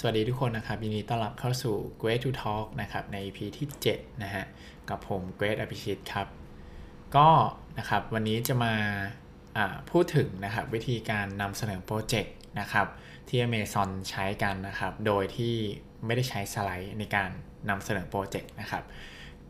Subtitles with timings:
[0.00, 4.44] สวัสดีทุกคนนะครับ ยินดีต้อนรับเข้าสู่ Great to Talk นะครับ ใน EP ที่ 7 นะฮะ
[4.88, 6.26] กับผม Great อภิชิตครับ
[7.16, 7.28] ก็
[7.78, 8.74] นะครับวันนี้จะมา
[9.90, 12.86] พูดถึงนะครับวิธีการนำเสนอโปรเจกต์นะครับ
[13.28, 15.54] ที่ Amazon ใช้กันนะครับ โดยที่
[16.06, 17.30] ไม่ได้ใช้สไลด์ในการ
[17.70, 18.84] นำเสนอโปรเจกต์นะครับ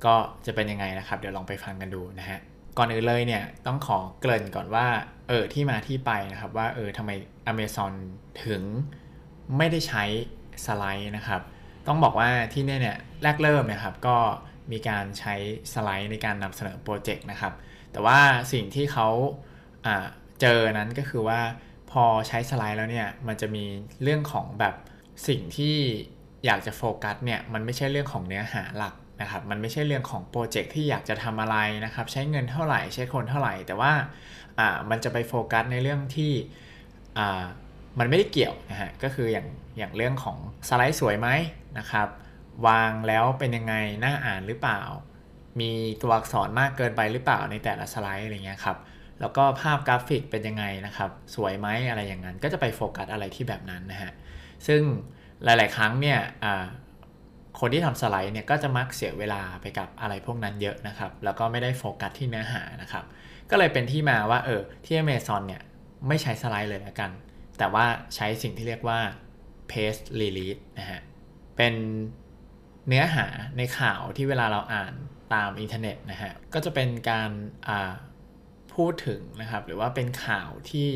[0.04, 0.14] ก็
[0.46, 2.38] จะเป็นยังไงนะครับ เดี๋ยวลองไปฟังกันดูนะฮะ
[2.78, 4.86] ก่อนอื่นเลยเนี่ยต้องขอเกริ่นก่อนว่า
[5.28, 7.10] เออที่มาที่ไปนะครับว่าเออทำไม
[7.52, 7.92] Amazon
[8.46, 8.62] ถึง
[9.58, 10.04] ไม่ได้ใช้
[10.66, 11.42] สไลด์นะครับ
[11.86, 14.16] ต้องบอกว่าที่นี่เนี่ยแรกเริ่มนะครับก็
[14.72, 15.34] มีการใช้
[15.72, 17.52] สไลด์ในการนำเสนอโปรเจกต์นะครับ
[17.92, 18.20] แต่ว่า
[18.52, 19.08] สิ่งที่เขา
[20.40, 21.40] เจอนั้นก็คือว่า
[21.90, 23.64] พอใช้สไลด์แล้วเนี่ยมันจะมี
[24.02, 24.74] เรื่องของแบบ
[25.28, 25.76] สิ่งที่
[26.46, 33.92] อยากจะโฟกัสเนี่ยมันไม่ใช่เรื่องของเนื้อหาหลักนะครับมันไม่ใช่เรื่องของโปรเจกต์ที่อยากจะทำอะไรนะครับ ใช้เงินเท่าไหร่ใช้คนเท่าไหร่ แต่ว่า
[34.58, 36.32] อ่ามันจะไปโฟกัสในเรื่องที่
[37.18, 37.44] อ่า
[37.98, 39.46] มันไม่ได้เกี่ยวนะฮะก็คืออย่าง
[39.78, 41.28] อย่างเรื่องของสไลด์สวยไหม
[41.78, 42.08] นะครับ
[42.66, 43.74] วางแล้วเป็นยังไง
[44.04, 44.82] น่าอ่านหรือเปล่า
[45.60, 45.72] มี
[46.02, 48.78] ตัวอักษรมากเกินไปหรือเปล่าในแต่ละสไลด์อะไรเงี้ยครับ
[49.20, 54.12] แล้วก็ภาพกราฟิกเป็นยังไงนะครับ สวยไหมอะไรอย่างนั้น ก็จะไปโฟกัสอะไรที่แบบนั้นนะฮะ
[54.66, 54.82] ซึ่ง
[55.44, 56.18] หลาย ๆ ครั้งเนี่ย
[57.60, 63.04] คนที่ทำสไลด์เนี่ยก็จะมักเสียเวลาไปกับอะไรพวกนั้นเยอะนะครับ แล้วก็ไม่ได้โฟกัสที่เนื้อหานะครับ
[63.50, 65.62] ก็เลยเป็นที่มาว่าเออที่ Amazon เนี่ย
[66.08, 67.10] ไม่ใช้สไลด์เลยล้วกัน
[67.58, 69.00] แต่ว่าใช้สิ่งที่เรียกว่า
[69.70, 71.00] paste release นะฮะ
[71.56, 71.74] เป็น
[72.88, 73.26] เนื้อหา
[73.58, 74.92] ในข่าวที่เวลาเราอ่าน
[75.34, 77.30] ตามอินเทอร์เน็ตนะฮะ ก็จะเป็นการ
[78.74, 80.90] พูดถึงนะครับ หรือว่าเป็นข่าวที่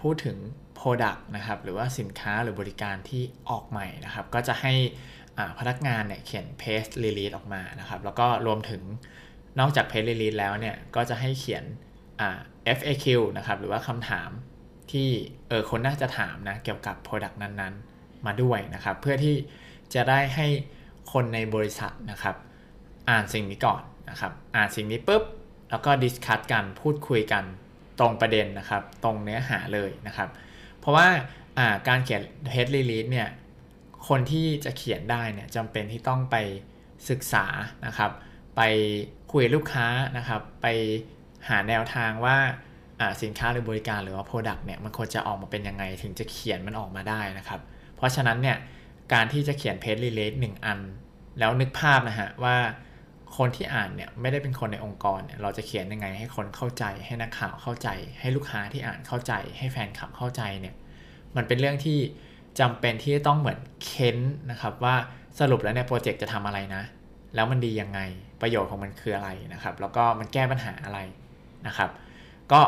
[0.00, 0.36] พูดถึง
[0.78, 4.74] Product นะครับ หรือว่าสินค้าหรือบริการที่ออกใหม่นะครับ ก็จะให้
[5.58, 8.82] พนักงานเนี่ยเขียน paste release ออกมานะครับ แล้วก็รวมถึง
[9.60, 11.64] นอกจาก paste release แล้วเนี่ย ก็จะให้เขียน
[12.78, 13.06] FAQ
[13.36, 14.30] นะครับ หรือว่าคำถาม
[14.90, 15.08] ที่
[15.48, 19.36] เออคนน่าจะถามนะเกี่ยวกับ Product นั้นๆ มาด้วยนะครับ เพื่อที่
[19.94, 20.46] จะได้ให้
[21.12, 22.36] คนในบริษัทนะครับ
[23.10, 25.22] อ่านสิ่งนี้ก่อนนะครับ อ่านสิ่งนี้ปุ๊บ
[25.70, 27.44] แล้วก็ดิสคัตกันพูดคุยกัน
[28.00, 30.28] ตรงประเด็นนะครับ ตรงเนื้อหาเลยนะครับ
[30.78, 31.08] เพราะว่า
[31.88, 32.22] การเขียน
[32.54, 33.28] head release เนี่ย
[34.08, 36.36] คนที่จะเขียนได้เนี่ยจำเป็นที่ต้องไป
[37.10, 37.46] ศึกษา
[37.86, 38.10] นะครับ
[38.56, 38.62] ไป
[39.32, 40.66] คุยลูกค้านะครับ ไป
[41.48, 42.38] หาแนวทางว่า
[43.22, 47.60] สินค้าหรือบริการหรือว่า Product เนี่ยมันควรจะออกมาเป็นยังไงถึงจะเขียนมันออกมาได้นะครับ
[47.96, 48.56] เพราะฉะนั้นเนี่ย
[49.12, 50.78] การที่จะเขียนเพจรีเลทหนึ่งอัน
[51.38, 52.56] แล้วนึกภาพนะฮะว่า
[53.36, 57.88] คนที่อ่านเนี่ยไม่ได้เป็นคนในองค์กรเนี่ยเราจะเขียนยังไงให้คนเข้าใจ ให้นักข่าวเข้าใจ
[58.20, 60.74] ให้ลูกค้าที่อ่านเข้าใจ ให้แฟนคลับเข้าใจเนี่ย
[61.36, 61.98] มันเป็นเรื่องที่
[62.60, 64.18] จำเป็นที่ต้องเหมือนเค้น
[64.50, 64.94] นะครับว่า
[65.40, 66.82] สรุปแล้วเนี่ยโปรเจกต์จะทำอะไรนะ
[67.34, 68.00] แล้วมันดียังไง
[68.42, 70.98] ประโยชน์ของมันคืออะไรนะครับ แล้วก็มันแก้ปัญหาอะไร
[71.66, 71.90] นะครับ
[72.52, 72.60] ก็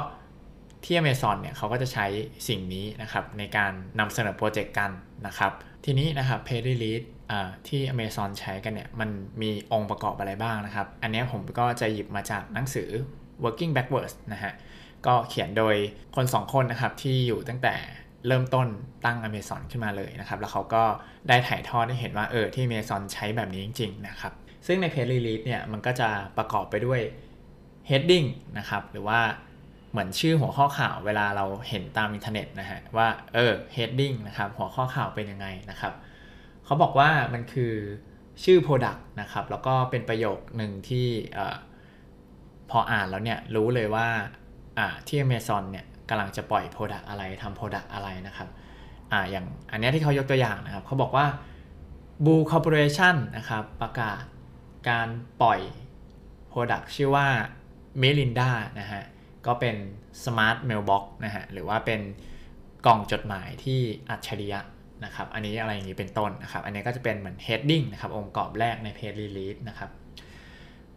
[0.84, 2.06] ที่ Amazon เนี่ยเขาก็จะใช้
[2.48, 4.90] สิ่งนี้นะครับในการนำเสนอโปรเจกต์กัน
[5.26, 5.52] นะครับ
[5.84, 7.06] ทีนี้นะครับ Pay Release
[7.68, 9.10] ที่ Amazon ใช้กันเนี่ยมัน
[9.42, 12.88] มีองค์ประกอบอะไรบ้างนะครับ อันนี้ผมก็จะหยิบมาจากหนังสือ
[13.44, 14.52] Working Backwards นะฮะ
[15.06, 15.74] ก็เขียนโดย
[16.16, 17.74] คน2คนนะครับที่อยู่ตั้งแต่
[18.26, 18.68] เริ่มต้น
[19.04, 20.84] ตั้ง Amazon ขึ้นมาเลยนะครับ แล้วเขาก็
[21.28, 24.32] ได้ถ่ายทอดให้เห็นว่าเออที่ Amazon ใช้แบบนี้จริง ๆ นะครับ
[24.66, 27.00] ซึ่งใน Pay Release เนี่ยมันก็จะประกอบไปด้วย
[27.88, 28.26] heading
[28.58, 29.20] นะครับหรือว่า
[29.94, 35.92] เหมือนชื่อหัวข้อข่าวเวลาเราเห็นตามอินเทอร์เน็ตนะฮะว่าเออ heading นะครับหัวข้อข่าวเป็นยังไงนะครับ
[36.64, 37.72] เขาบอกว่ามันคือ
[38.44, 41.06] ชื่อ Product นะครับแล้วก็เป็นประโยคหนึ่งที่
[42.70, 44.06] พออ่านแล้วเนี่ยรู้เลยว่า
[45.06, 48.48] ที่ Amazon เนี่ยกำลังจะปล่อย Product อะไรทำ Product อะไรนะครับ
[49.12, 51.26] ออย่างอันนี้ที่เขายกตัวอย่างนะครับเขาบอกว่า
[52.24, 54.22] Blue Corporation นะครับประกาศ
[54.88, 55.08] การ
[55.42, 55.60] ปล่อย
[56.52, 57.26] Product ชื่อว่า
[58.02, 58.50] Melinda
[58.80, 59.04] นะฮะ
[59.46, 59.76] ก็เป็น
[60.24, 62.00] Smart Mailbox นะฮะหรือว่าเป็น
[62.86, 64.60] กล่องจดหมายที่อัจฉริยะ
[65.04, 69.90] นะครับอันนี้อะไรอย่างนี้เป็นต้นนะครับ อันนี้ก็จะเป็นเหมือน heading นะครับองค์ประกอบแรกใน page release นะครับ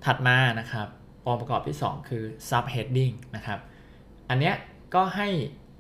[0.06, 0.88] ถัดมานะครับ
[1.26, 3.60] องค์ประกอบที่ 2 คือ sub heading นะครับ
[4.30, 4.52] อันนี้
[4.96, 5.28] ก็ให้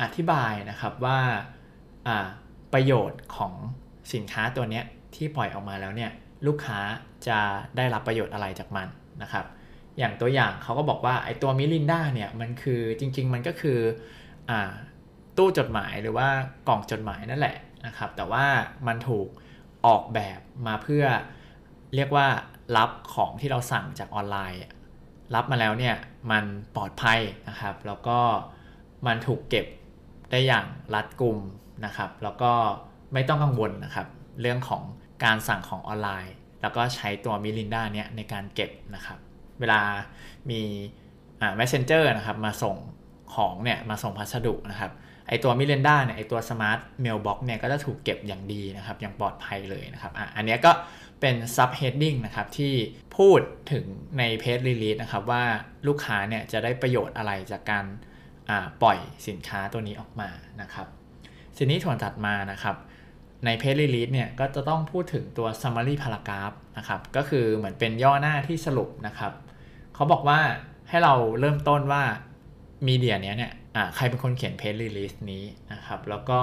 [0.01, 1.19] อธิบายนะครับว่า
[2.73, 3.53] ประโยชน์ของ
[4.13, 4.81] สินค้าตัวนี้
[5.15, 6.11] ที่ปล่อยออกมาแล้วเนี่ย
[6.47, 6.79] ลูกค้า
[7.27, 7.39] จะ
[7.77, 8.87] ได้รับประโยชน์อะไรจากมัน
[9.21, 9.45] นะครับ
[9.99, 13.79] อย่างตัวอย่างเขาก็บอกว่าไอตัวมิลินดาเนี่ยมันคือจริง ๆ มันก็คือ
[14.49, 14.51] อ
[15.37, 16.27] ตู้จดหมายหรือว่า
[16.67, 18.45] กล่องจดหมายนั่นแหละนะครับแต่ว่า
[18.87, 19.27] มันถูก
[19.85, 21.05] ออกแบบมาเพื่อ
[21.95, 22.27] เรียกว่า
[22.77, 24.61] รับของที่เราสั่งจากออนไลน์
[25.35, 25.95] รับมาแล้วเนี่ย
[26.31, 26.45] มัน
[26.75, 27.19] ปลอดภัย
[27.49, 28.19] นะครับ แล้วก็
[29.07, 29.65] มันถูกเก็บ
[30.31, 31.37] ได้อย่างรัดกุม
[31.85, 32.51] นะครับ แล้วก็
[33.13, 34.07] ไม่ต้องกังวลนะครับ
[34.41, 34.83] เรื่องของ
[35.23, 39.19] การสั่งของออนไลน์ แล้วก็ใช้ตัวมิลินดาเนี่ยในการเก็บนะครับ
[39.59, 39.81] เวลา
[40.49, 40.61] มี
[41.41, 42.75] อ่า messenger นะครับมาส่ง
[43.35, 44.91] ของเนี่ยมาส่งพัสดุนะครับ
[45.27, 50.71] ไอตัวมิลินดาเนี่ยไอตัว smart mailbox เนี่ยก็จะถูกเก็บอย่างดีนะครับอย่างปลอดภัยเลยนะครับอะอันนี้ก็
[51.21, 52.73] เป็น subheading นะครับที่
[53.17, 53.39] พูด
[53.71, 53.85] ถึง
[54.17, 55.43] ใน press release นะครับว่า
[55.87, 57.85] ลูกค้าเนี่ยจะได้ประโยชน์อะไรจากการ
[58.81, 60.29] ปล่อยสินค้าตัวนี้ออกมา
[60.61, 60.87] นะครับ
[61.57, 62.75] ทีนี้ส่วนถัดมานะครับ
[63.45, 69.33] ใน press release เนี่ยก็จะต้องพูดถึงตัว summary paragraph นะครับ ก็คือเหมือนเป็นย่อหน้าที่สรุปนะครับ
[69.95, 70.39] เขาบอกว่า
[70.89, 72.03] ให้เราเริ่มต้นว่า
[72.87, 73.53] มีเดียเนี้ยเนี่ย
[73.95, 75.43] ใครเป็นคนเขียนเพจรีลีสนี้
[75.73, 76.39] นะครับ แล้วก็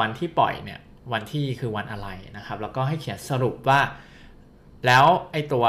[0.00, 0.80] วันที่ปล่อยเนี่ย
[1.12, 3.80] วันที่คือวันอะไรนะครับ แล้วก็ให้เขียนสรุปว่า
[4.86, 5.66] แล้วไอตัว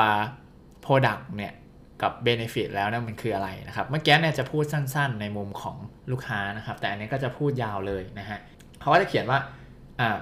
[0.86, 1.54] Product เนี่ย
[2.02, 5.78] กับ Benefit แล้วเนี่ยมันคืออะไรนะครับ เมื่อกี้เนี่ยจะพูดสั้นๆ ในมุมของ
[6.12, 8.40] ลูกค้านะครับ แต่อันนี้ก็จะพูดยาวเลยนะฮะ
[8.80, 9.40] เขาก็จะเขียนว่า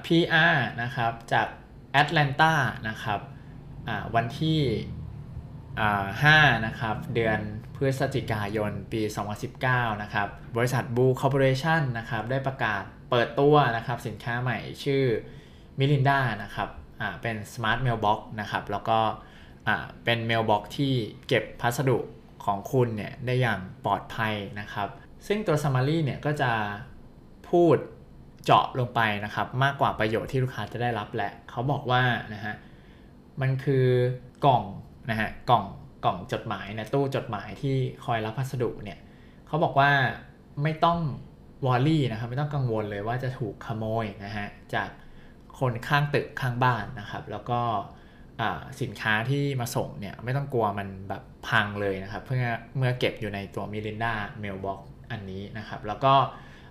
[0.06, 1.48] PR นะครับจาก
[1.92, 2.54] แอตแลนตา
[2.90, 3.20] นะครับ
[4.16, 4.60] วันที่
[5.82, 7.40] 5นะครับเดือน
[7.76, 9.02] พฤศจิกายนปี
[9.52, 10.28] 2019 นะครับ
[10.58, 15.04] บริษัทบูคอร์ปอเรชันนะครับได้ประกาศเปิดตัวนะครับสินค้าใหม่ชื่อ
[15.80, 16.70] มิลินดานะครับ
[17.22, 19.00] เป็น Smart Mailbox นะครับแล้วก็
[20.04, 20.94] เป็น Mailbox ที่
[21.28, 21.98] เก็บพัสดุ
[22.46, 24.90] ของคุณเนี่ยได้อย่างปลอดภัยนะครับ
[25.28, 26.52] ซึ่งตัว Summary เนี่ยก็จะ
[27.50, 27.78] พูด
[28.46, 32.02] เจาะลงไปนะครับ มากกว่าประโยชน์ที่ลูกค้าจะได้รับแหละเขาบอกว่า
[32.34, 32.54] นะฮะ
[33.42, 33.86] มันคือ
[34.46, 34.64] กล่อง
[35.10, 35.66] นะฮะกล่อง
[36.06, 39.00] กล่องจดหมายนะตู้จดหมายที่คอยรับพัสดุเนี่ย
[39.48, 39.90] เขาบอกว่า
[40.64, 41.00] ไม่ต้อง
[41.66, 44.90] วอลลี่นะครับไม่ต้องกังวลเลยว่าจะถูกขโมยนะฮะจาก
[45.60, 47.62] คนข้างตึกข้างบ้านนะครับ แล้วก็
[48.82, 52.46] สินค้าที่มาส่งเนี่ยไม่ต้องกลัวมันแบบพังเลยนะครับ เพื่อ
[52.78, 54.80] เมื่อเก็บอยู่ในตัวมิลินดาmailbox
[55.12, 56.14] อันนี้นะครับ แล้วก็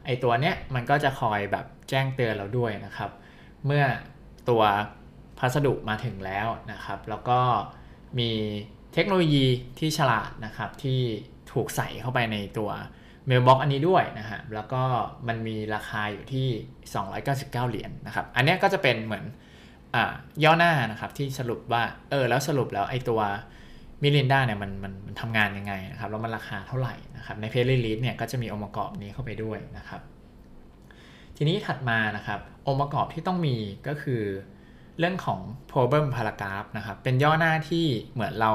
[0.06, 3.10] ไอตัวเนี้ยมันก็จะคอยแบบแจ้งเตือนเราด้วยนะครับ
[3.66, 3.84] เมื่อ
[4.48, 4.62] ตัว
[5.38, 7.40] พัสดุมาถึงแล้วนะครับ แล้วก็
[8.18, 8.30] มี
[8.94, 9.46] เทคโนโลยี
[9.78, 11.00] ที่ฉลาดนะครับที่
[11.52, 12.70] ถูกใส่เข้าไปในตัว
[13.26, 14.82] mailbox อันนี้ด้วยนะฮะแล้วก็
[15.28, 16.48] มันมีราคาอยู่ที่
[17.06, 19.24] 299 เหรียญนะครับ อันนี้ก็จะเป็นเหมือน
[19.94, 23.20] ย่อหน้านะครับที่สรุปว่าเออแล้วสรุปแล้วไอ้ตัว
[24.02, 30.00] มิลินดาเนี่ยมันมันมันทำงานยังไงนะครับแล้วมันราคาเท่าไหร่นะครับใน press release เนี่ยก็จะมีองค์ประกอบนี้เข้าไปด้วยนะครับ
[31.36, 33.56] ทีนี้ถัดมานะครับองค์ประกอบที่ต้องมี
[33.88, 34.22] ก็คือ
[34.98, 38.52] เรื่องของ problem paragraph นะครับเป็นย่อหน้าที่เหมือนเรา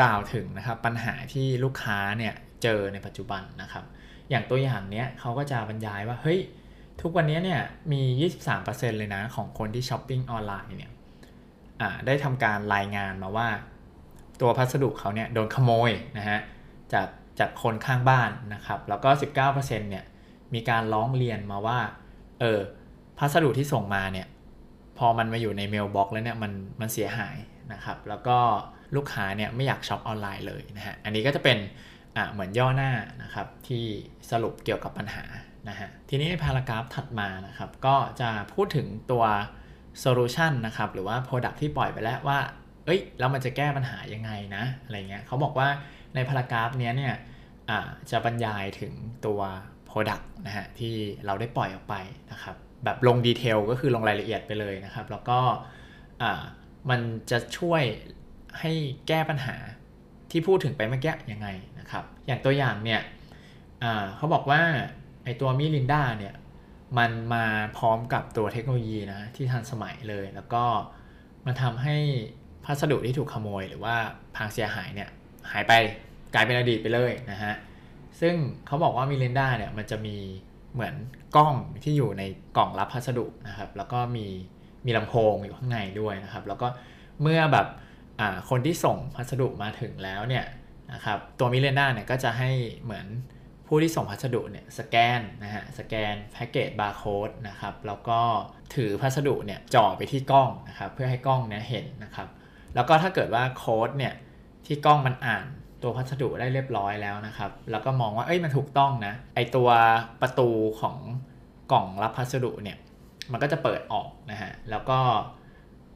[0.00, 3.84] กล่าวถึงนะครับปัญหาที่ลูกค้าเนี่ยเจอในปัจจุบันนะครับ
[4.30, 6.40] อย่างตัวอย่างเนี้ยเขาก็จะบรรยายว่าเฮ้ย
[7.00, 7.60] ทุกวันนี้เนี่ย
[7.92, 8.02] มี
[8.50, 10.92] 23%เลยนะของคนที่ช้อปปิ้งออนไลน์เนี่ย
[12.06, 13.48] ได้ทำการรายงานมาว่า
[14.40, 16.38] ตัวพัสดุเขาเนี่ยโดนขโมยนะฮะ
[16.92, 17.08] จาก
[17.38, 19.10] จากคนข้างบ้านนะครับ แล้วก็
[19.50, 20.04] 19%เนี่ย
[20.54, 21.78] มีการร้องเรียนมาว่า
[22.40, 22.60] เออ
[23.18, 24.26] พัสดุที่ส่งมาเนี่ย
[24.98, 27.36] พอมันมาอยู่ใน mailbox แล้วเนี่ยมันมันเสียหาย
[27.72, 28.38] นะครับ แล้วก็
[28.96, 31.58] ลูกค้าเนี่ยไม่อยากช็อปออนไลน์เลยนะฮะอันนี้ก็จะเป็น
[32.16, 32.92] อะเหมือนย่อหน้า
[33.22, 33.84] นะครับที่
[34.30, 35.24] สรุปเกี่ยวกับปัญหา
[35.68, 39.24] นะฮะทีนี้ใน paragraph ถัดมานะครับก็จะพูดถึงตัว
[40.00, 42.38] โซลูชันนะครับหรือว่า Product ที่ปล่อยไปแล้วว่า
[42.84, 45.68] เอ้ยแล้วมันจะแก้ปัญหายังไงนะอะไรเงี้ยเขาบอกว่า
[46.14, 47.14] ในพารากราฟนี้ยเนี่ย
[48.10, 48.92] จะบรรยายถึง
[49.26, 49.40] ตัว
[49.88, 50.94] Product นะฮะที่
[51.26, 51.94] เราได้ปล่อยออกไป
[52.32, 55.38] นะครับแบบลงดีเทลก็คือลงรายละเอียดไปเลยนะครับ แล้วก็
[56.90, 57.00] มัน
[57.30, 57.82] จะช่วย
[58.60, 58.72] ให้
[59.08, 59.56] แก้ปัญหา
[60.30, 63.00] ที่พูดถึงไปเมื่อกี้ยังไงนะครับ อย่างตัวอย่างเนี่ย
[64.16, 64.62] เขาบอกว่า
[65.24, 66.34] ไอตัวมิลินดาเนี่ย
[66.98, 67.44] มันมา
[67.76, 70.64] พร้อมกับตัวเทคโนโลยีนะที่ทันสมัยเลย แล้วก็
[71.46, 71.96] มันทำให้
[72.64, 73.94] พัสดุที่ถูกขโมยหรือว่า
[74.36, 75.08] พังเสียหายเนี่ย
[75.52, 75.72] หายไป
[76.34, 77.54] กลายเป็นอดีตไปเลยนะฮะ
[78.20, 78.34] ซึ่ง
[78.66, 80.16] เขาบอกว่ามิลินดาเนี่ยมันจะมี
[80.74, 80.94] เหมือน
[81.36, 82.22] กล้องที่อยู่ใน
[82.56, 84.26] กล่องรับพัสดุนะครับแล้วก็มี
[84.86, 86.68] มีลำโพงอยู่ข้างในด้วยนะครับแล้วก็
[87.22, 87.66] เมื่อแบบ
[88.50, 90.44] คนที่ส่งพัสดุมาถึงแล้วเนี่ย
[90.92, 92.50] นะครับตัวมิเลน่าเนี่ยก็จะให้
[92.84, 93.06] เหมือน
[93.66, 98.20] ผู้ที่ส่งพัสดุเนี่ยสแกนนะฮะสแกนแพ็กเกจบาร์โค้ดนะครับแล้วก็
[98.74, 102.28] ถือพัสดุเนี่ยจ่อไปที่กล้องนะครับเพื่อให้กล้องเนี่ยเห็นนะครับ
[102.74, 104.14] แล้วก็ถ้าเกิดว่าโค้ดเนี่ย
[104.66, 105.44] ที่กล้องมันอ่าน
[105.82, 109.68] ตัวพัสดุได้เรียบร้อยแล้วนะครับ แล้วก็มองว่าเอ้ยมันถูกต้องนะ ไอตัว
[110.22, 110.48] ประตู
[110.80, 110.96] ของ
[111.72, 112.78] กล่องรับพัสดุเนี่ย
[113.32, 114.98] มันก็จะเปิดออกนะฮะ แล้วก็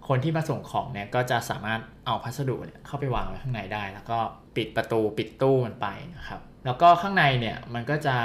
[0.09, 4.18] คนที่มาส่งของเนี่ยก็จะสามารถเอาพัสดุเนี่ยเข้าไปวางไว้ข้างในได้ แล้วก็
[4.56, 8.16] ปิดประตูปิดตู้มันไปนะครับ แล้วก็ข้างในเนี่ยมันก็จะ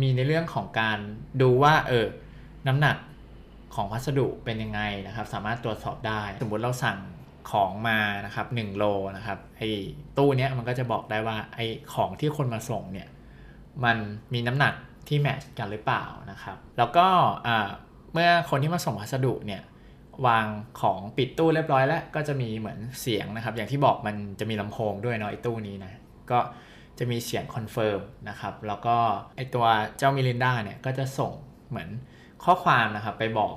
[0.00, 0.98] มีในเรื่องของการ
[1.42, 2.06] ดูว่าเออ
[2.66, 2.96] น้ำหนัก
[3.74, 6.98] ของพัสดุเป็นยังไงนะครับ สามารถตรวจสอบได้ สมมติเราสั่ง
[7.50, 8.84] ของมานะครับ1โล
[9.16, 9.68] นะครับไอ้
[10.18, 13.08] ตู้เนี้ยมันก็จะบอกได้ว่าไอ้ของที่คนมาส่งเนี่ย
[13.84, 13.96] มัน
[14.34, 14.74] มีน้ำหนัก
[15.08, 17.06] ที่แมทช์กันหรือเปล่านะครับ แล้วก็
[18.12, 19.62] เมื่อคนที่มาส่งพัสดุเนี่ย
[20.26, 20.46] วาง
[20.80, 25.92] ของปิดตู้เรียบร้อยแล้ว ก็จะมีเหมือนเสียงนะครับ อย่างที่บอกมันจะมีลำโพงด้วยเนาะไอ้ตู้นี้นะ
[26.30, 26.38] ก็
[26.98, 28.96] จะมีเสียง confirm นะครับ แล้วก็
[29.36, 29.66] ไอตัว
[29.98, 31.32] เจ้ามิลินดาเนี่ยก็จะส่ง
[31.68, 31.88] เหมือน
[32.44, 33.54] ข้อความนะครับไปบอก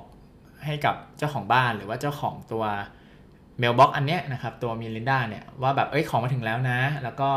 [0.64, 2.64] ให้กับเจ้าของบ้านหรือว่าเจ้าของตัว
[3.60, 7.30] mailbox อันเนี้ยนะครับตัวมิลินดาเนี่ยว่าแบบเอ้ยของมาถึงแล้วนะ แล้วก็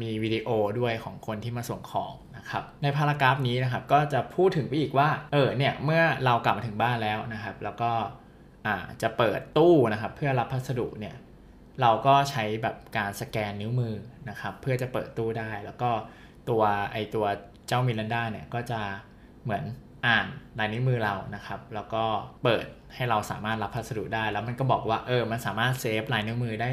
[0.00, 0.48] มีวิดีโอ
[0.80, 7.92] ด้วยของคนที่มาส่งของนะครับในพารากราฟนี้นะครับก็จะพูดถึงไปอีกว่าเออเนี่ยเมื่อเรากลับมาถึงบ้านแล้วนะครับ แล้วก็
[9.02, 11.14] จะเปิดตู้นะครับเพื่อรับพัสดุเนี่ย
[11.80, 13.94] เราก็ใช้แบบการสแกนนิ้วมือ
[14.28, 15.90] นะครับเพื่อจะเปิดตู้ได้ แล้วก็
[16.48, 16.62] ตัว
[16.92, 17.26] ไอตัว
[17.68, 18.80] เจ้ามิลันดาเนี่ยก็จะ
[19.42, 19.64] เหมือน
[20.06, 20.26] อ่าน
[20.58, 22.04] ลายนิ้วมือเรานะครับ แล้วก็
[22.44, 26.68] เปิดให้เราสามารถรับพัสดุได้ แล้วมันก็บอกว่าเออมันสามารถเซฟลายนิ้วมือได้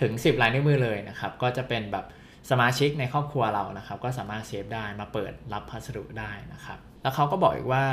[0.00, 2.06] ถึง 10 ลายนิ้วมือเลยนะครับ ก็จะเป็นแบบ
[2.50, 7.84] สมาชิกในครอบครัวเรานะครับ ก็สามารถเซฟได้มาเปิดรับพัสดุได้นะครับ แล้วเขาก็บอกอีกว่า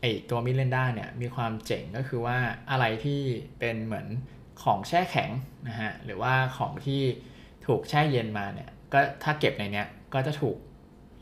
[0.00, 2.38] ไอตัวมิเลนด้าเนี่ยมีความเจ๋งก็คือว่า
[2.70, 3.20] อะไรที่
[3.58, 4.06] เป็นเหมือน
[4.62, 5.30] ของแช่แข็ง
[5.68, 7.02] นะฮะหรือว่าของที่
[7.66, 10.56] ถูกแช่เย็นมาเนี่ยก็ถ้าเก็บในเนี้ยก็จะถูก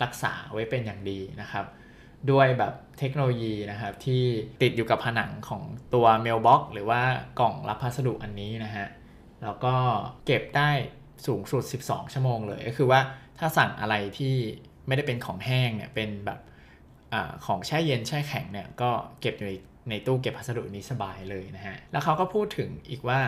[0.03, 1.65] รักษาไว้เป็นอย่างดีนะครับ
[2.33, 4.23] ด้วยแบบเทคโนโลยีนะครับ ที่
[4.63, 5.63] ติดอยู่กับผนังของ
[5.95, 7.03] ตัวเมลบ็อกหรือว่า
[7.41, 8.87] กล่องรับพัสดุอันนี้นะฮะ
[9.43, 9.75] แล้วก็
[10.27, 10.71] เก็บได้
[11.27, 13.01] สูงสุด 12 ชั่วโมงเลย ก็คือว่า
[13.39, 14.35] ถ้าสั่งอะไรที่
[14.87, 16.41] ไม่ได้เป็นของแห้งเนี่ย เป็นแบบ
[17.13, 17.15] อ
[17.47, 18.91] ของแช่เย็นแช่แข็งเนี่ย ก็
[19.21, 19.51] เก็บอยู่
[19.91, 23.21] ในตู้เก็บพัสดุนี้สบายเลยนะฮะ แล้วเขาก็พูดถึงอีกว่า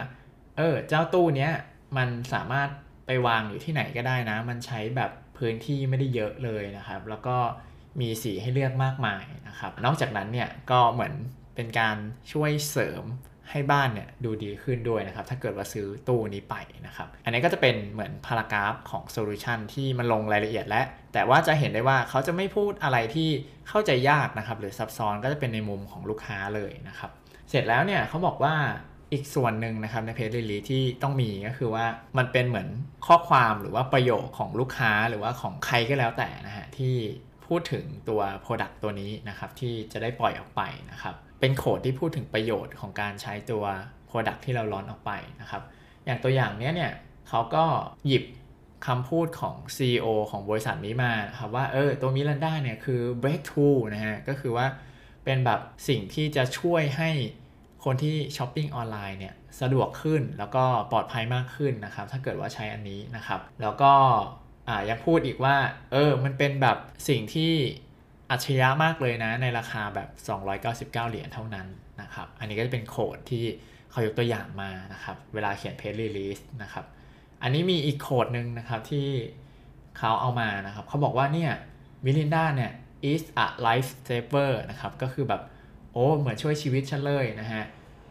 [0.57, 1.52] เออ เจ้าตู้เนี้ย
[1.97, 2.69] มันสามารถ
[3.07, 7.37] ไปวางอยู่ที่ไหนก็ได้นะ มันใช้แบบพื้นที่ไม่ได้เยอะเลยนะครับ แล้วก็
[8.00, 11.14] มีสีให้เลือกมากมายนะครับ นอกจากนั้นเนี่ยก็เหมือน
[11.54, 11.97] เป็นการ
[12.33, 13.04] ช่วยเสริม
[13.50, 16.54] ให้บ้านเนี่ยดูดีขึ้นด้วยนะครับ ถ้าเกิดว่าซื้อตู้นี้ไป
[16.87, 23.28] นะครับ อันนี้ก็จะเป็นเหมือน paragraph ของ solution ที่มันลงรายละเอียดแหละ แต่ว่าจะเห็นได้ว่าเขาจะไม่พูดอะไรที่
[23.68, 27.11] เข้าใจยากนะครับ หรือซับซ้อนก็จะเป็นในมุมของลูกค้าเลยนะครับ
[27.50, 28.54] เสร็จแล้วเนี่ยเขาบอกว่า
[29.12, 31.87] อีกส่วนหนึ่งนะครับใน press release ที่ต้องมีก็คือว่า
[32.18, 32.68] มันเป็นเหมือน
[33.07, 36.95] ข้อความหรือว่าประโยคของลูกค้าหรือว่าของใครก็แล้วแต่นะฮะที่
[37.49, 40.62] พูดถึงตัว Product ตัวนี้นะครับที่จะได้ปล่อยออกไป
[40.93, 43.64] นะครับเป็นโคดที่พูดถึงประโยชน์ของการใช้ตัว
[44.11, 45.62] Product ที่เราล้อนออกไปนะครับ
[46.07, 46.93] อย่างตัวอย่างนี้เนี่ย
[47.28, 47.64] เขาก็
[48.07, 48.25] หยิบ
[48.87, 54.67] คำพูดของ CEO ของบริษัทนี้มาครับว่าเออตัวมิลันดาเนี่ยคือ breakthrough นะฮะก็คือว่า
[55.25, 57.11] เป็นแบบสิ่งที่จะช่วยให้
[57.85, 63.93] คนที่ช้อปปิ้งออนไลน์เนี่ยสะดวกขึ้นแล้วก็ปลอดภัยมากขึ้นนะครับถ้าเกิดว่าใช้อันนี้นะครับแล้วก็
[64.90, 65.56] ยังพูดอีกว่า
[65.92, 67.52] เออ มันเป็นแบบสิ่งที่
[68.30, 70.08] อัจฉริยะมากเลยนะ ในราคาแบบ
[70.52, 71.66] 299 เหรียญเท่านั้น
[72.02, 73.44] นะครับ อันนี้ก็จะเป็นโค้ดที่
[73.90, 76.84] เขายกตัวอย่างมานะครับ เวลาเขียนเพจรีลิสนะครับ
[77.42, 79.08] อันนี้มีอีกโค้ดหนึ่งนะครับที่
[79.98, 81.52] เขาเอามานะครับ เขาบอกว่าเนี่ย
[82.04, 82.72] มิลินดาเนี่ย
[83.10, 85.42] is a life saver นะครับ ก็คือแบบ
[85.92, 87.64] โอ้เหมือนช่วยชีวิตฉันเลยนะฮะ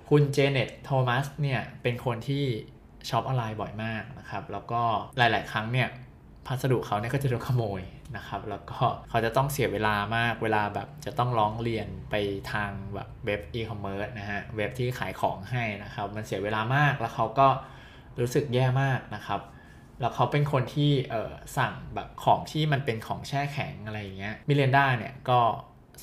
[0.09, 2.43] คุณเจเน็ตโทมัสเนี่ยเป็นคนที่
[3.09, 4.81] ช็อปออนไลน์บ่อยมากนะครับ แล้วก็
[5.17, 5.89] หลาย ๆ ครั้งเนี่ย
[6.47, 7.81] พัสดุเขาเนี่ยก็จะโดนขโมย
[8.17, 8.77] นะครับ แล้วก็
[9.09, 12.15] เขาจะต้องเสียเวลามาก เวลาแบบจะต้องร้องเรียนไป
[12.51, 17.47] ทางแบบเว็บอีคอมเมิร์ซนะฮะ เว็บที่ขายของให้นะครับ มันเสียเวลามาก แล้วเขาก็
[18.19, 19.41] รู้สึกแย่มากนะครับ
[20.01, 25.39] แล้วเขาเป็นคนที่เออสั่งแบบของที่มันเป็นของแช่แข็งอะไรอย่างเงี้ย มิลินดาเนี่ยก็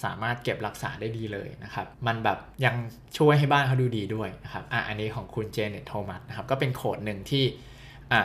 [0.04, 2.74] สามารถเก็บรักษาได้ดีเลยนะครับ มันแบบยัง
[3.18, 7.44] ช่วยให้บ้านเขาดูดีด้วยนะครับ อะ อันนี้ของคุณเจเน็ตโทมัสนะครับ ก็เป็นโค้ดหนึ่งที่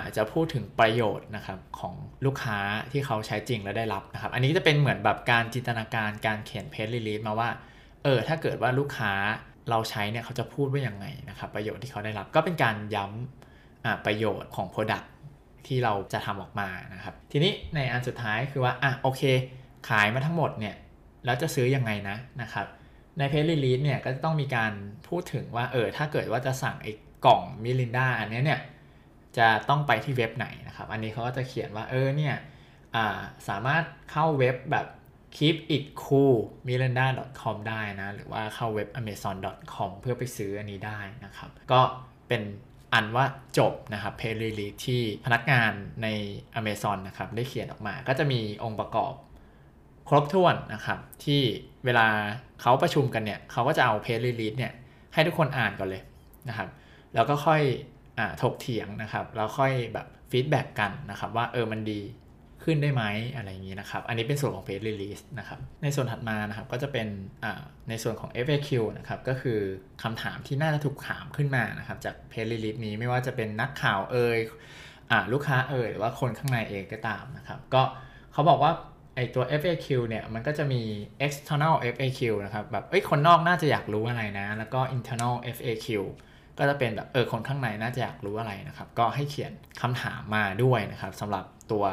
[0.10, 1.94] จจะพูดถึงประโยชน์นะครับของ
[2.26, 2.60] ลูกค้า
[2.92, 7.50] ที่เขาใช้จริงและได้รับนะครับ อันนี้จะเป็นเหมือนแบบการจินตนาการการเขียนเพจรีลีสมาว่า
[8.04, 9.14] เออถ้าเกิดว่าลูกค้า
[9.70, 15.08] เราใช้เนี่ยเขาจะพูดว่ายังไงนะครับประโยชน์ที่เขาได้รับก็เป็นการย้ำประโยชน์ของ Product
[15.68, 19.22] ที่เราจะทำออกมานะครับ ทีนี้ในอันสุดท้ายคือว่าอะโอเค
[19.90, 20.76] ขายมาทั้งหมดเนี่ย
[21.26, 22.68] แล้วจะซื้อยังไงนะนะครับ
[23.18, 24.72] ใน press release เนี่ยก็ต้องมีการ
[25.08, 26.92] พูดถึงว่าเออถ้าเกิดว่าจะสั่งไอ้
[27.26, 28.60] กล่องมิลินดาอันนี้เนี่ย
[29.40, 32.36] จะต้องไปที่เว็บไหนนะครับ อันนี้เขาก็จะเขียนว่าเออเนี่ย
[33.50, 34.88] สามารถเข้าเว็บแบบ
[35.38, 36.36] keep it cool
[36.68, 37.06] melinda
[37.42, 39.36] com ได้นะ หรือว่าเข้าเว็บ amazon
[39.74, 41.82] com เพื่อไปซื้ออันนี้ได้นะครับ ก็
[42.28, 42.42] เป็น
[42.94, 43.26] อันว่า
[43.58, 45.72] จบนะครับ press release ที่พนักงาน
[46.04, 46.08] ใน
[46.60, 49.14] Amazon นะครับได้เขียนออกมา ก็จะมีองค์ประกอบ
[50.10, 51.42] ครบถ้วนนะครับที่
[51.86, 52.08] เวลา
[52.62, 54.74] เขาประชุมกันเนี่ยเขาก็จะเอา press release เนี่ย
[55.14, 56.04] ให้ทุกคนอ่านก่อนเลย
[56.50, 56.70] นะครับ
[57.14, 57.62] แล้วก็ค่อย
[58.42, 62.02] ถกเถียงนะครับ แล้วค่อยแบบ feedback กันนะครับว่าเออมันดี
[62.64, 63.04] ขึ้นได้ไหม
[63.36, 67.08] อะไรอย่างนี้นะครับ อันนี้เป็นส่วนของ press release นะครับ ในส่วนถัดมานะครับก็จะเป็น
[67.90, 69.60] ในส่วนของ FAQ นะครับ ก็คือ
[70.04, 74.38] คำถามที่น่าจะถูกถามขึ้นมานะครับ จาก press release นี้ไม่ว่าจะเป็นนักข่าวเอ่ย
[75.34, 77.82] ลูกค้าเอ่ยหรือว่าคนข้างในเองก็ตามนะครับ ก็
[78.34, 78.72] เขาบอกว่า
[79.16, 80.82] ไอตัว FAQ เนี่ยมันก็จะมี
[81.26, 85.88] external FAQ นะครับ แบบเอ้ยคนนอกน่าจะอยากรู้อะไรนะ แล้วก็ internal FAQ
[86.60, 89.52] ก็จะเป็นแบบเออคนข้างในน่าจะอยากรู้อะไรนะครับ ก็ให้เขียน
[89.82, 91.86] คำถามมาด้วยนะครับสำหรับตัว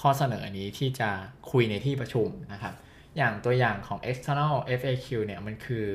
[0.00, 1.10] ข้อเสนอนี้ที่จะ
[1.50, 2.74] คุยในที่ประชุมนะครับ
[3.16, 5.86] อย่างตัวอย่างของ external FAQ เนี่ยมันคือ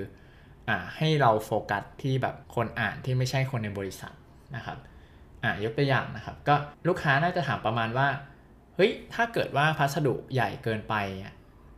[0.69, 4.13] อ่าให้เราโฟกัสที่แบบคนอ่านที่ไม่ใช่คนในบริษัท
[4.55, 4.77] นะครับ
[5.43, 6.55] อ่ายกตัวอย่างนะครับ ก็
[6.87, 8.07] ลูกค้าน่าจะถามประมาณว่า
[8.75, 10.95] เฮ้ยถ้าเกิดว่าพัสดุใหญ่เกินไป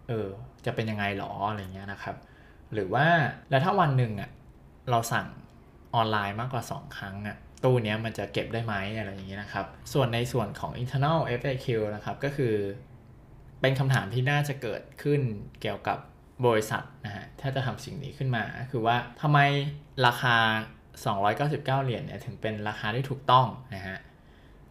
[0.07, 0.27] เออ
[0.65, 2.15] จะเป็นยังไงหรออะไรเงี้ยนะครับ
[2.73, 3.05] หรือว่า
[3.49, 4.29] แล้วถ้าวันหนึ่งอะ
[4.89, 5.27] เราสั่ง
[5.95, 12.55] ออนไลน์มากกว่า 2 ครั้งอะตู้นี้มันจะเก็บได้ไหมอะไรอย่างเงี้ยนะครับ ส่วนในส่วนของ internal FAQ นะครับก็คือ
[13.61, 15.21] เป็นคำถามที่น่าจะเกิดขึ้น
[15.61, 15.97] เกี่ยวกับ
[16.45, 19.39] บริษัทนะฮะถ้าจะทำสิ่งนี้ขึ้นมา คือว่าทำไม
[20.05, 20.35] ราคา
[21.05, 23.97] 299 เหรียญเนี่ยถึงเป็นราคาที่ถูกต้องนะฮะ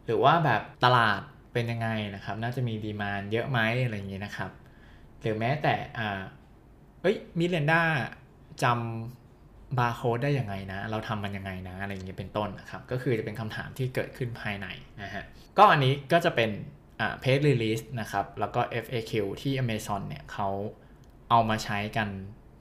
[0.05, 1.21] หรือว่าแบบตลาด
[1.53, 4.51] เป็นยังไงนะครับ น่าจะมี demand เยอะไหมอะไรอย่างเงี้ยนะครับ
[5.21, 6.21] หรือแม้แต่อ่า
[7.03, 7.83] เอ้ยมิลินดา
[8.63, 9.24] จำ
[9.79, 14.67] บาร์โค้ดได้ยังไงนะ เราทำมันยังไงนะ อะไรอย่างเงี้ยเป็นต้นนะครับ ก็คือจะเป็นคำถามที่เกิดขึ้นภายใน
[15.03, 15.25] นะฮะ
[15.59, 16.51] ก็อันนี้ก็จะเป็น
[17.01, 20.49] อ่า press release นะครับ แล้วก็ FAQ ที่ Amazon เนี่ยเขา
[21.31, 22.09] เอามาใช้กัน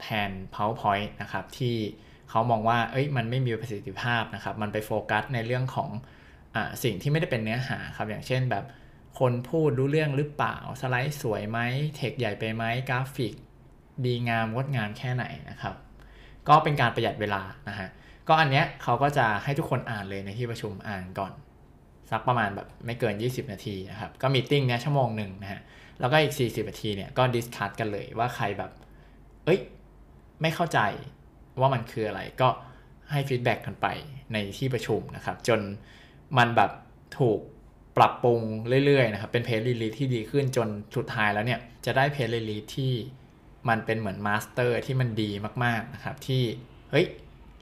[0.00, 1.76] แทน PowerPoint นะครับ ที่
[2.30, 5.90] เขามองว่า เอ้ย มันไม่มีประสิทธิภาพนะครับ มันไปโฟกัสในเรื่องของ
[6.54, 8.64] อสิ่งที่ไม่ได้เป็นเนื้อหาครับ อย่างเช่นแบบ
[9.18, 11.58] คนพูดรู้เรื่องหรือเปล่า สไลด์สวยไหม
[11.96, 13.34] เทคใหญ่ไปไหม กราฟิก
[14.04, 15.74] ดีงามงดงามแค่ไหนนะครับ
[16.48, 17.88] ก็เป็นการประหยัดเวลานะฮะ
[18.28, 21.32] ก็อันเนี้ยเขาก็จะให้ทุกคนอ่านเลยในที่ประชุมอ่านก่อน
[22.10, 25.60] สักประมาณแบบไม่เกิน 20 นาทีนะครับก็ meeting เนี้ยชั่วโมงหนึ่งนะฮะ
[26.00, 28.70] แล้วก็อีก 40 นาทีเนี่ยก็ discuss กันเลยว่าใครแบบ
[29.44, 29.60] เอ้ย
[30.42, 30.80] ไม่เข้าใจ
[31.60, 32.48] ว่ามันคืออะไรก็
[33.10, 33.86] ให้ feedback กันไป
[34.32, 35.60] ในที่ประชุมนะครับ จน
[36.38, 36.70] มันแบบ
[37.18, 37.40] ถูก
[37.96, 38.40] ปรับปรุง
[38.86, 42.92] เรื่อยๆนะครับ เป็น press release ที่ดีขึ้นจนสุดท้ายแล้วเนี่ย จะได้ press release ที่
[43.68, 45.30] มันเป็นเหมือน master ที่มันดี
[45.64, 46.42] มากๆนะครับที่
[46.92, 47.06] เฮ้ย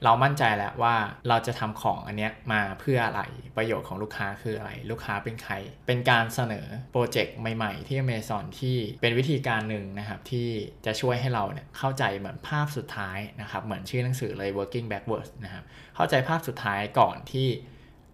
[0.05, 0.95] เรามั่นใจแล้วว่า
[1.27, 3.21] เราจะทำของอันเนี้ยมาเพื่ออะไร
[3.57, 5.53] ประโยชน์ของลูกค้าคืออะไร ลูกค้าเป็นใคร
[5.87, 10.49] เป็นการเสนอโปรเจกต์ใหม่ๆ ที่ Amazon ที่เป็นวิธีการหนึ่งนะครับ ที่
[10.85, 15.63] จะช่วยให้เราเนี่ยเข้าใจเหมือนภาพสุดท้ายนะครับ เหมือนชื่อหนังสือเลย working backwards นะครับ
[15.95, 17.47] เข้าใจภาพสุดท้ายก่อนที่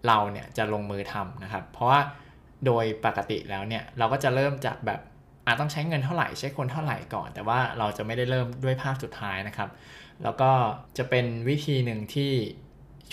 [0.08, 2.02] เราเนี่ยจะลงมือทำนะครับ เพราะว่า
[2.66, 5.02] โดยปกติแล้วเนี่ยเราก็จะเริ่มจากแบบ
[5.46, 9.70] อาจต้องใช้เงินเท่าไหร่ใช้คนเท่าไหร่ก่อน แต่ว่าเราจะไม่ได้เริ่มด้วยภาพสุดท้ายนะครับ
[10.24, 10.52] แล้วก็
[10.98, 12.32] จะเป็นวิธีหนึ่งที่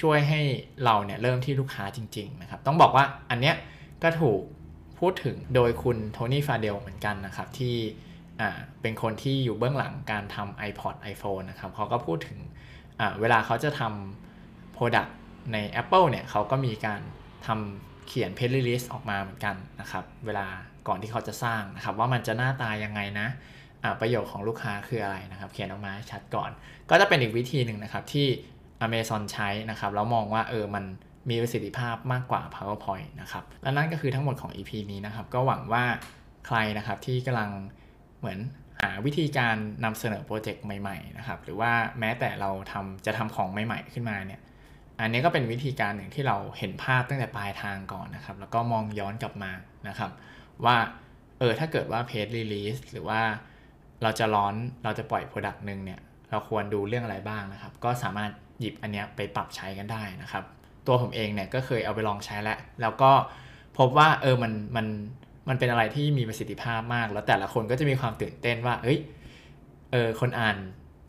[0.01, 0.41] ช่วยให้
[0.85, 3.55] เราเนี่ยเริ่มที่ลูกค้าจริง ๆ นะครับ ต้องบอกว่าอันเนี้ย
[4.03, 4.41] ก็ถูก
[4.99, 7.77] พูดถึงโดยคุณโทนี่ฟาเดลเหมือนกันนะครับที่
[8.41, 8.51] อ่า
[8.83, 12.39] เป็นคนที่อยู่เบื้องหลังการทำ iPod iPhone นะครับเขาก็พูดถึง
[13.01, 15.11] อ่าเวลาเขาจะทำ Product
[15.53, 17.01] ใน Apple เนี่ยเขาก็มีการ
[17.47, 20.47] ทำเขียนเพจลิสต์ออกมาเหมือนกันนะครับ เวลา
[20.89, 23.29] ก่อนที่เขาจะสร้างนะครับ ว่ามันจะหน้าตายังไงนะ
[24.01, 26.51] ประโยชน์ของลูกค้าคืออะไรนะครับ เขียนออกมาชัดก่อน
[26.91, 28.27] ก็จะเป็นอีกวิธีหนึ่งนะครับที่
[28.87, 30.85] Amazon ใช้นะครับแล้วมองว่าเออมัน
[31.31, 35.85] มีประสิทธิภาพมากกว่า PowerPoint นะครับ และนั่นก็คือทั้งหมดของ EP นี้นะครับ ก็หวังว่า
[36.47, 37.51] ใครนะครับที่กำลัง
[38.19, 38.39] เหมือน
[38.83, 44.41] หาวิธีการนำเสนอโปรเจกต์ใหม่ๆนะครับหรือว่าแม้แต่เราทำจะทำของใหม่ๆ ขึ้นมาเนี่ย
[45.01, 49.53] อันนี้ก็เป็นวิธีการหนึ่งที่เราเห็นภาพตั้งแต่ปลายทางก่อนนะครับ แล้วก็มองย้อนกลับมา
[49.89, 50.11] นะครับ
[50.65, 50.77] ว่า
[51.39, 53.21] เออถ้าเกิดว่า press release หรือว่า
[54.03, 60.45] เราจะ launch เราจะปล่อย product หนึ่งเนี่ยเราควรดูเรื่องอะไรบ้างนะครับ ก็สามารถหยิบอันเนี้ยไปปรับใช้กันได้นะครับ
[60.87, 63.13] ตัวผมเองเนี่ยก็เคยเอาไปลองใช้แล้ว แล้วก็
[63.79, 64.87] พบว่าเออมันมัน
[65.49, 68.99] มันเป็นอะไรที่มีประสิทธิภาพมาก แล้วแต่ละคนก็จะมีความตื่นเต้นว่าเอ้ย
[69.93, 70.57] เออคนอ่าน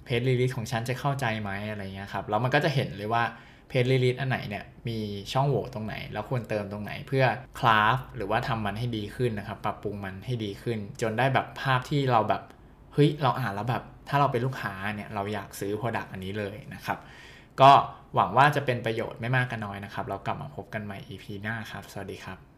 [0.05, 3.23] press release ของฉันจะเข้าใจไหมอะไรเงี้ยครับแล้วมันก็จะเห็นเลยว่า
[3.69, 4.99] press release อันไหนเนี่ยมี
[5.33, 7.25] ช่องโหว่ตรงไหน แล้วควรเติมตรงไหนเพื่อ
[7.59, 12.41] คราฟหรือว่าทำมันให้ดีขึ้นนะครับปรับปรุงมันให้ดีขึ้น จนได้แบบภาพที่เราแบบ
[12.93, 16.97] เฮ้ยเราอ่านแล้วแบบถ้าเราเป็นลูกค้าเนี่ยเราอยากซื้อ Product อันนี้เลยนะครับ
[17.61, 17.71] ก็
[18.15, 22.56] หวังว่าจะเป็นประโยชน์ไม่มากก็นน้อยนะครับ เรากลับมาพบกันใหม่ EP หน้าครับ สวัสดีครับ